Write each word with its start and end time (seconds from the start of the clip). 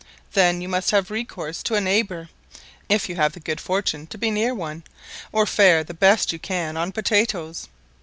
Then 0.33 0.61
you 0.61 0.67
must 0.67 0.89
have 0.89 1.11
recourse 1.11 1.61
to 1.61 1.75
a 1.75 1.79
neighbour, 1.79 2.29
if 2.89 3.07
you 3.07 3.17
have 3.17 3.33
the 3.33 3.39
good 3.39 3.61
fortune 3.61 4.07
to 4.07 4.17
be 4.17 4.31
near 4.31 4.51
one, 4.55 4.81
or 5.31 5.45
fare 5.45 5.83
the 5.83 5.93
best 5.93 6.33
you 6.33 6.39
can 6.39 6.75
on 6.75 6.91
potatoes. 6.91 7.67